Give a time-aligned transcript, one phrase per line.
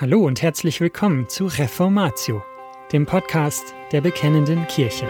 [0.00, 2.42] Hallo und herzlich willkommen zu Reformatio,
[2.90, 5.06] dem Podcast der Bekennenden Kirche.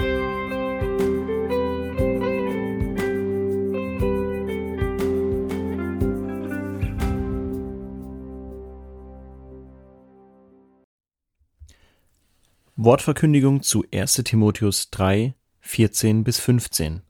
[12.74, 17.02] Wortverkündigung zu 1 Timotheus 3, 14 bis 15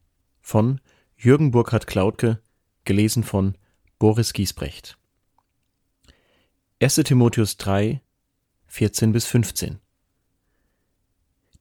[0.42, 0.82] von
[1.16, 2.42] Jürgen Burkhard Klautke,
[2.84, 3.56] gelesen von
[3.98, 4.99] Boris Giesbrecht.
[6.82, 6.94] 1.
[6.94, 8.00] Timotheus 3,
[8.68, 9.80] 14 bis 15.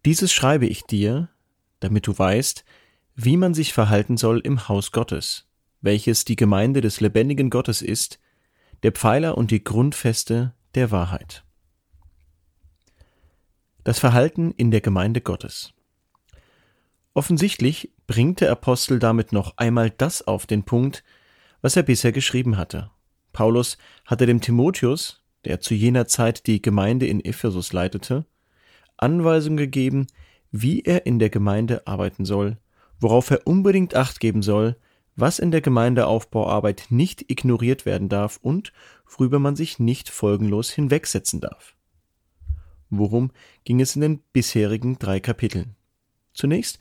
[0.05, 1.27] Dieses schreibe ich dir,
[1.81, 2.63] damit du weißt,
[3.15, 5.45] wie man sich verhalten soll im Haus Gottes,
[5.81, 8.21] welches die Gemeinde des lebendigen Gottes ist,
[8.83, 11.43] der Pfeiler und die Grundfeste der Wahrheit.
[13.83, 15.73] Das Verhalten in der Gemeinde Gottes.
[17.13, 21.03] Offensichtlich bringt der Apostel damit noch einmal das auf den Punkt,
[21.59, 22.89] was er bisher geschrieben hatte.
[23.33, 28.25] Paulus hatte dem Timotheus, der zu jener Zeit die Gemeinde in Ephesus leitete,
[28.97, 30.07] Anweisungen gegeben,
[30.51, 32.57] wie er in der Gemeinde arbeiten soll,
[32.99, 34.75] worauf er unbedingt Acht geben soll,
[35.15, 38.73] was in der Gemeindeaufbauarbeit nicht ignoriert werden darf und
[39.05, 41.75] worüber man sich nicht folgenlos hinwegsetzen darf.
[42.89, 43.31] Worum
[43.65, 45.75] ging es in den bisherigen drei Kapiteln?
[46.33, 46.79] Zunächst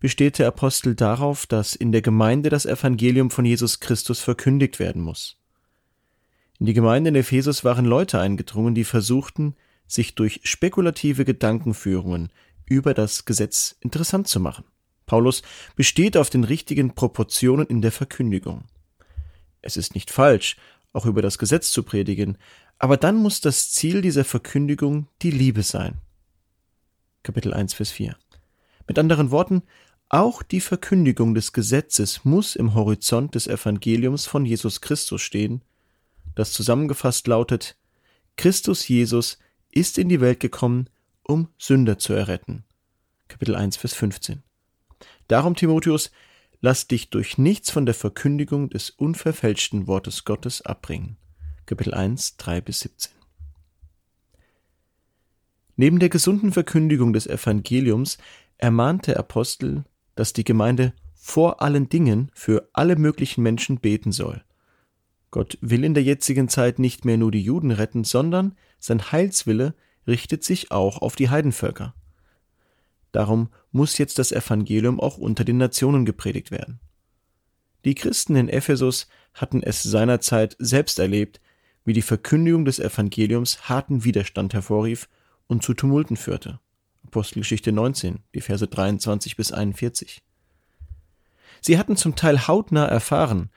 [0.00, 5.02] besteht der Apostel darauf, dass in der Gemeinde das Evangelium von Jesus Christus verkündigt werden
[5.02, 5.38] muss.
[6.58, 9.54] In die Gemeinde in Ephesus waren Leute eingedrungen, die versuchten,
[9.86, 12.30] sich durch spekulative Gedankenführungen
[12.66, 14.64] über das Gesetz interessant zu machen.
[15.06, 15.42] Paulus
[15.76, 18.64] besteht auf den richtigen Proportionen in der Verkündigung.
[19.62, 20.56] Es ist nicht falsch,
[20.92, 22.36] auch über das Gesetz zu predigen,
[22.78, 25.98] aber dann muss das Ziel dieser Verkündigung die Liebe sein.
[27.22, 28.16] Kapitel 1, Vers 4.
[28.86, 29.62] Mit anderen Worten,
[30.08, 35.62] auch die Verkündigung des Gesetzes muss im Horizont des Evangeliums von Jesus Christus stehen,
[36.38, 37.76] das zusammengefasst lautet
[38.36, 39.38] Christus Jesus
[39.72, 40.88] ist in die Welt gekommen,
[41.24, 42.62] um Sünder zu erretten.
[43.26, 44.44] Kapitel 1, Vers 15.
[45.26, 46.12] Darum, Timotheus,
[46.60, 51.16] lass dich durch nichts von der Verkündigung des unverfälschten Wortes Gottes abbringen.
[51.66, 53.10] Kapitel 1, 3 bis 17.
[55.74, 58.16] Neben der gesunden Verkündigung des Evangeliums
[58.58, 59.84] ermahnt der Apostel,
[60.14, 64.44] dass die Gemeinde vor allen Dingen für alle möglichen Menschen beten soll.
[65.30, 69.74] Gott will in der jetzigen Zeit nicht mehr nur die Juden retten, sondern sein Heilswille
[70.06, 71.94] richtet sich auch auf die Heidenvölker.
[73.12, 76.80] Darum muss jetzt das Evangelium auch unter den Nationen gepredigt werden.
[77.84, 81.40] Die Christen in Ephesus hatten es seinerzeit selbst erlebt,
[81.84, 85.08] wie die Verkündigung des Evangeliums harten Widerstand hervorrief
[85.46, 86.60] und zu Tumulten führte.
[87.06, 90.22] Apostelgeschichte 19, die Verse 23 bis 41.
[91.60, 93.50] Sie hatten zum Teil hautnah erfahren,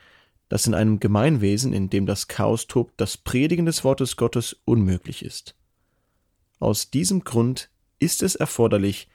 [0.51, 5.23] dass in einem Gemeinwesen, in dem das Chaos tobt, das Predigen des Wortes Gottes unmöglich
[5.23, 5.55] ist.
[6.59, 7.69] Aus diesem Grund
[7.99, 9.07] ist es erforderlich,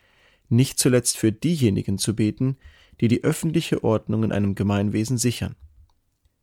[0.49, 2.57] nicht zuletzt für diejenigen zu beten,
[3.03, 5.57] die die öffentliche Ordnung in einem Gemeinwesen sichern.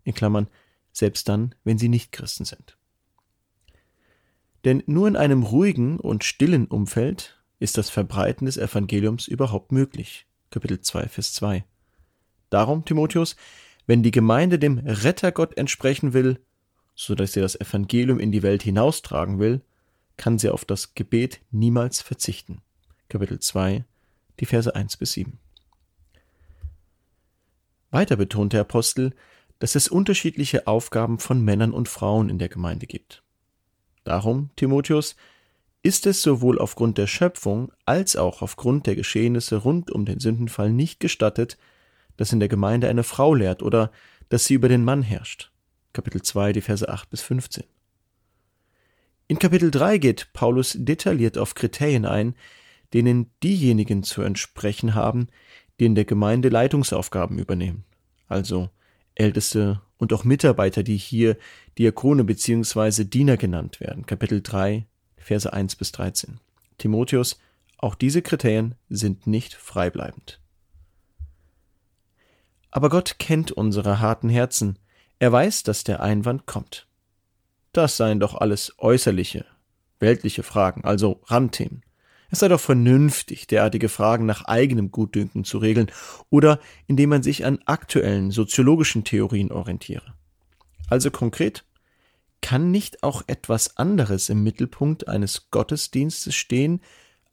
[0.03, 0.47] In Klammern,
[0.91, 2.77] selbst dann, wenn sie nicht Christen sind.
[4.63, 10.27] Denn nur in einem ruhigen und stillen Umfeld ist das Verbreiten des Evangeliums überhaupt möglich.
[10.51, 11.65] Kapitel 2, Vers 2.
[12.51, 13.35] Darum, Timotheus,
[13.85, 16.39] wenn die Gemeinde dem Rettergott entsprechen will,
[16.95, 19.61] so dass sie das Evangelium in die Welt hinaustragen will,
[20.17, 22.61] kann sie auf das Gebet niemals verzichten.
[23.09, 23.83] Kapitel 2,
[24.39, 25.39] die Verse 1 bis 7.
[27.91, 29.13] Weiter betont der Apostel,
[29.59, 33.23] dass es unterschiedliche Aufgaben von Männern und Frauen in der Gemeinde gibt.
[34.03, 35.15] Darum, Timotheus,
[35.83, 40.71] ist es sowohl aufgrund der Schöpfung als auch aufgrund der Geschehnisse rund um den Sündenfall
[40.71, 41.57] nicht gestattet,
[42.18, 43.91] dass in der Gemeinde eine Frau lehrt oder
[44.29, 45.51] dass sie über den Mann herrscht.
[45.94, 47.63] Kapitel 2, die Verse 8 bis 15.
[49.28, 52.35] In Kapitel 3 geht Paulus detailliert auf Kriterien ein,
[52.94, 55.28] denen diejenigen zu entsprechen haben,
[55.79, 57.85] die in der Gemeinde Leitungsaufgaben übernehmen,
[58.28, 58.69] also
[59.16, 61.38] Älteste und auch Mitarbeiter, die hier
[61.78, 63.06] Diakone bzw.
[63.06, 64.06] Diener genannt werden.
[64.06, 64.86] Kapitel 3,
[65.18, 66.39] Verse 1 bis 13.
[66.77, 67.39] Timotheus,
[67.77, 70.43] auch diese Kriterien sind nicht freibleibend.
[72.75, 74.79] Aber Gott kennt unsere harten Herzen.
[75.19, 76.87] Er weiß, dass der Einwand kommt.
[77.71, 79.45] Das seien doch alles äußerliche,
[79.99, 81.83] weltliche Fragen, also Randthemen.
[82.31, 85.91] Es sei doch vernünftig, derartige Fragen nach eigenem Gutdünken zu regeln
[86.31, 90.15] oder indem man sich an aktuellen soziologischen Theorien orientiere.
[90.89, 91.65] Also konkret,
[92.41, 96.81] kann nicht auch etwas anderes im Mittelpunkt eines Gottesdienstes stehen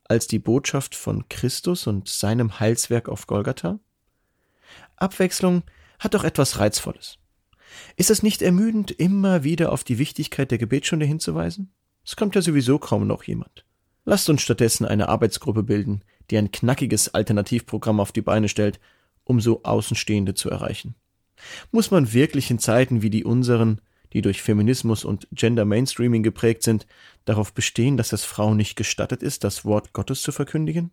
[0.05, 3.81] als die Botschaft von Christus und seinem Heilswerk auf Golgatha?
[4.97, 5.63] Abwechslung
[5.99, 7.19] hat doch etwas Reizvolles.
[7.97, 11.73] Ist es nicht ermüdend, immer wieder auf die Wichtigkeit der Gebetsstunde hinzuweisen?
[12.05, 13.65] Es kommt ja sowieso kaum noch jemand.
[14.05, 18.81] Lasst uns stattdessen eine Arbeitsgruppe bilden, die ein knackiges Alternativprogramm auf die Beine stellt,
[19.25, 20.95] um so Außenstehende zu erreichen.
[21.71, 23.81] Muss man wirklich in Zeiten wie die unseren,
[24.13, 26.87] die durch Feminismus und Gender Mainstreaming geprägt sind,
[27.25, 30.91] darauf bestehen, dass es Frauen nicht gestattet ist, das Wort Gottes zu verkündigen?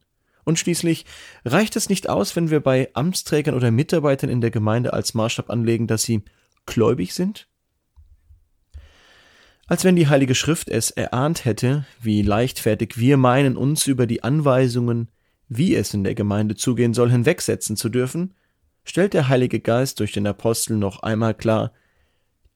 [0.47, 1.03] Und schließlich
[1.44, 5.49] reicht es nicht aus, wenn wir bei Amtsträgern oder Mitarbeitern in der Gemeinde als Maßstab
[5.49, 6.23] anlegen, dass sie
[6.65, 7.49] gläubig sind?
[9.67, 14.23] Als wenn die Heilige Schrift es erahnt hätte, wie leichtfertig wir meinen, uns über die
[14.23, 15.09] Anweisungen,
[15.49, 18.33] wie es in der Gemeinde zugehen soll, hinwegsetzen zu dürfen,
[18.85, 21.73] stellt der Heilige Geist durch den Apostel noch einmal klar,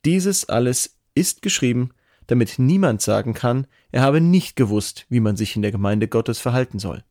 [0.05, 1.89] dieses alles ist geschrieben,
[2.27, 6.39] damit niemand sagen kann, er habe nicht gewusst, wie man sich in der Gemeinde Gottes
[6.39, 7.03] verhalten soll.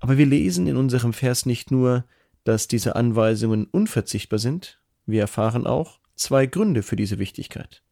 [0.00, 2.04] Aber wir lesen in unserem Vers nicht nur,
[2.44, 7.82] dass diese Anweisungen unverzichtbar sind, wir erfahren auch zwei Gründe für diese Wichtigkeit.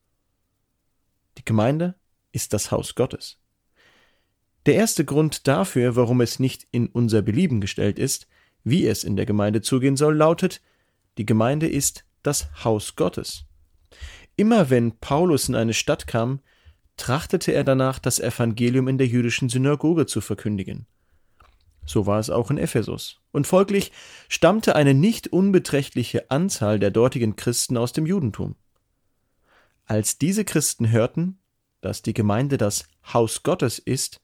[1.37, 1.95] Die Gemeinde
[2.33, 3.39] ist das Haus Gottes.
[4.67, 8.27] Der erste Grund dafür, warum es nicht in unser Belieben gestellt ist,
[8.65, 10.61] wie es in der Gemeinde zugehen soll, lautet,
[11.17, 13.45] die Gemeinde ist das Haus Gottes.
[14.37, 16.41] Immer wenn Paulus in eine Stadt kam,
[16.97, 20.87] trachtete er danach, das Evangelium in der jüdischen Synagoge zu verkündigen.
[21.89, 23.19] So war es auch in Ephesus.
[23.33, 23.93] Und folglich
[24.29, 28.57] stammte eine nicht unbeträchtliche Anzahl der dortigen Christen aus dem Judentum.
[29.87, 31.39] Als diese Christen hörten,
[31.81, 34.21] dass die Gemeinde das Haus Gottes ist,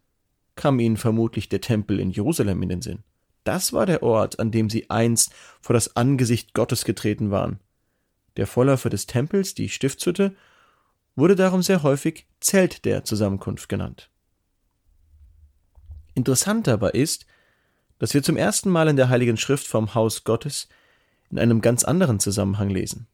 [0.56, 3.02] kam ihnen vermutlich der Tempel in Jerusalem in den Sinn.
[3.44, 5.32] Das war der Ort, an dem sie einst
[5.62, 7.60] vor das Angesicht Gottes getreten waren.
[8.36, 10.36] Der Vorläufer des Tempels, die Stiftshütte,
[11.16, 14.10] wurde darum sehr häufig Zelt der Zusammenkunft genannt.
[16.14, 17.24] Interessant aber ist,
[18.04, 20.68] dass wir zum ersten Mal in der Heiligen Schrift vom Haus Gottes
[21.30, 23.06] in einem ganz anderen Zusammenhang lesen.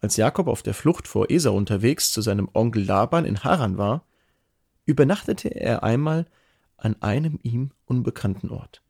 [0.00, 4.06] Als Jakob auf der Flucht vor Esau unterwegs zu seinem Onkel Laban in Haran war,
[4.86, 6.24] übernachtete er einmal
[6.78, 8.80] an einem ihm unbekannten Ort.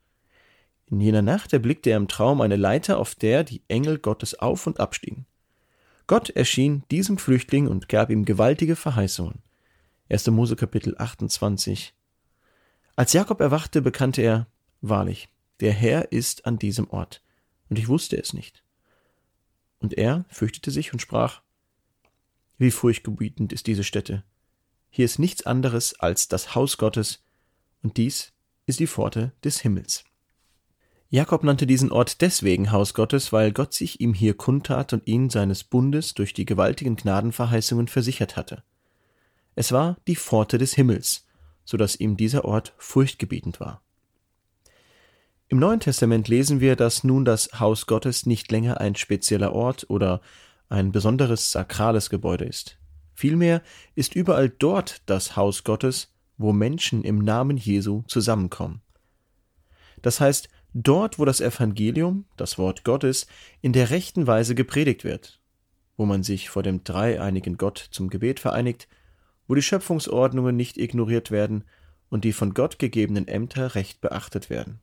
[0.85, 4.65] In jener Nacht erblickte er im Traum eine Leiter, auf der die Engel Gottes auf
[4.65, 5.25] und abstiegen.
[6.07, 9.39] Gott erschien diesem Flüchtling und gab ihm gewaltige Verheißungen.
[10.09, 10.25] 1.
[10.27, 11.93] Mose Kapitel 28.
[12.95, 14.47] Als Jakob erwachte, bekannte er,
[14.79, 15.27] wahrlich,
[15.59, 17.21] der Herr ist an diesem Ort,
[17.69, 18.63] und ich wusste es nicht.
[19.79, 21.41] Und er fürchtete sich und sprach,
[22.57, 24.23] Wie furchtgebietend ist diese Stätte.
[24.89, 27.23] Hier ist nichts anderes als das Haus Gottes,
[27.81, 28.33] und dies
[28.65, 30.03] ist die Pforte des Himmels.
[31.11, 35.31] Jakob nannte diesen Ort deswegen Haus Gottes, weil Gott sich ihm hier kundtat und ihn
[35.31, 38.63] seines Bundes durch die gewaltigen Gnadenverheißungen versichert hatte.
[39.55, 41.25] Es war die Pforte des Himmels,
[41.65, 43.81] so dass ihm dieser Ort furchtgebietend war.
[45.51, 49.89] Im Neuen Testament lesen wir, dass nun das Haus Gottes nicht länger ein spezieller Ort
[49.89, 50.21] oder
[50.69, 52.77] ein besonderes sakrales Gebäude ist.
[53.15, 53.63] Vielmehr
[53.95, 58.83] ist überall dort das Haus Gottes, wo Menschen im Namen Jesu zusammenkommen.
[60.03, 63.25] Das heißt, dort, wo das Evangelium, das Wort Gottes,
[63.59, 65.41] in der rechten Weise gepredigt wird,
[65.97, 68.87] wo man sich vor dem dreieinigen Gott zum Gebet vereinigt,
[69.47, 71.63] wo die Schöpfungsordnungen nicht ignoriert werden
[72.09, 74.79] und die von Gott gegebenen Ämter recht beachtet werden.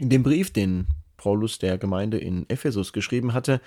[0.00, 0.86] In dem Brief, den
[1.18, 3.60] Paulus der Gemeinde in Ephesus geschrieben hatte,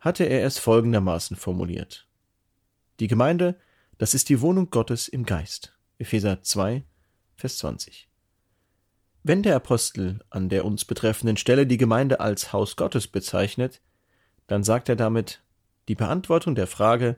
[0.00, 2.08] hatte er es folgendermaßen formuliert.
[2.98, 3.54] Die Gemeinde,
[3.96, 5.78] das ist die Wohnung Gottes im Geist.
[5.98, 6.82] Epheser 2,
[7.36, 8.08] Vers 20.
[9.22, 13.80] Wenn der Apostel an der uns betreffenden Stelle die Gemeinde als Haus Gottes bezeichnet,
[14.48, 15.44] dann sagt er damit,
[15.86, 17.16] die Beantwortung der Frage,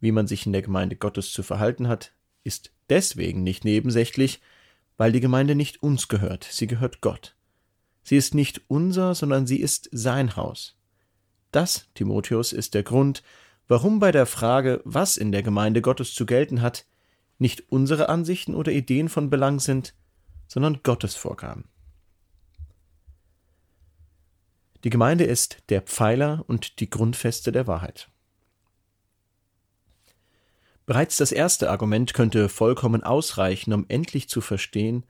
[0.00, 4.40] wie man sich in der Gemeinde Gottes zu verhalten hat, ist deswegen nicht nebensächlich,
[4.96, 7.36] weil die Gemeinde nicht uns gehört, sie gehört Gott.
[8.02, 10.76] Sie ist nicht unser, sondern sie ist sein Haus.
[11.52, 13.22] Das, Timotheus, ist der Grund,
[13.68, 16.86] warum bei der Frage, was in der Gemeinde Gottes zu gelten hat,
[17.38, 19.94] nicht unsere Ansichten oder Ideen von Belang sind,
[20.48, 21.68] sondern Gottes Vorgaben.
[24.84, 28.08] Die Gemeinde ist der Pfeiler und die Grundfeste der Wahrheit.
[30.86, 35.04] Bereits das erste Argument könnte vollkommen ausreichen, um endlich zu verstehen,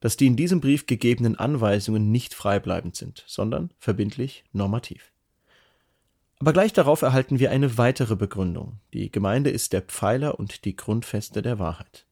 [0.00, 5.12] dass die in diesem Brief gegebenen Anweisungen nicht freibleibend sind, sondern verbindlich normativ.
[6.38, 8.78] Aber gleich darauf erhalten wir eine weitere Begründung.
[8.92, 12.06] Die Gemeinde ist der Pfeiler und die Grundfeste der Wahrheit.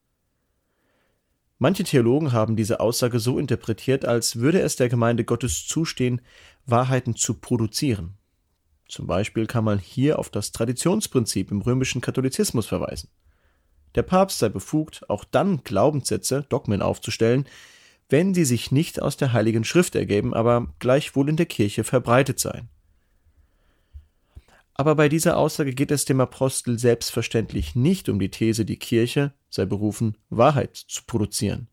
[1.58, 6.20] Manche Theologen haben diese Aussage so interpretiert, als würde es der Gemeinde Gottes zustehen,
[6.66, 8.16] Wahrheiten zu produzieren.
[8.88, 13.08] Zum Beispiel kann man hier auf das Traditionsprinzip im römischen Katholizismus verweisen.
[13.94, 17.46] Der Papst sei befugt, auch dann Glaubenssätze, Dogmen aufzustellen,
[18.08, 22.38] wenn sie sich nicht aus der Heiligen Schrift ergeben, aber gleichwohl in der Kirche verbreitet
[22.38, 22.68] seien.
[24.74, 29.32] Aber bei dieser Aussage geht es dem Apostel selbstverständlich nicht um die These, die Kirche
[29.48, 31.68] sei berufen, Wahrheit zu produzieren.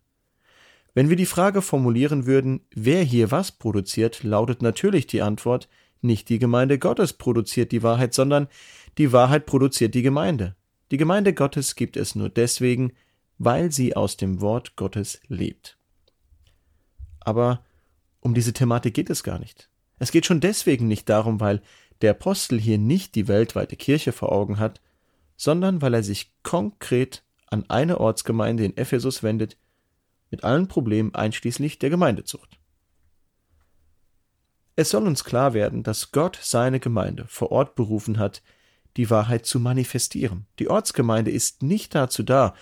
[0.93, 5.67] Wenn wir die Frage formulieren würden, wer hier was produziert, lautet natürlich die Antwort,
[6.01, 8.47] nicht die Gemeinde Gottes produziert die Wahrheit, sondern
[8.97, 10.55] die Wahrheit produziert die Gemeinde.
[10.91, 12.91] Die Gemeinde Gottes gibt es nur deswegen,
[13.37, 15.77] weil sie aus dem Wort Gottes lebt.
[17.21, 17.63] Aber
[18.19, 19.69] um diese Thematik geht es gar nicht.
[19.99, 21.61] Es geht schon deswegen nicht darum, weil
[22.01, 24.81] der Apostel hier nicht die weltweite Kirche vor Augen hat,
[25.37, 29.57] sondern weil er sich konkret an eine Ortsgemeinde in Ephesus wendet,
[30.29, 32.59] mit allen Problemen einschließlich der Gemeindezucht.
[34.75, 38.41] Es soll uns klar werden, dass Gott seine Gemeinde vor Ort berufen hat,
[38.97, 40.45] die Wahrheit zu manifestieren.
[40.59, 42.53] Die Ortsgemeinde ist nicht dazu da,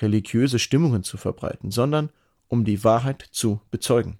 [0.00, 2.10] religiöse Stimmungen zu verbreiten, sondern
[2.48, 4.18] um die Wahrheit zu bezeugen.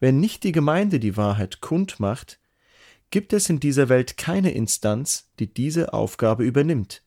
[0.00, 2.38] Wenn nicht die Gemeinde die Wahrheit kund macht,
[3.10, 7.02] gibt es in dieser Welt keine Instanz, die diese Aufgabe übernimmt.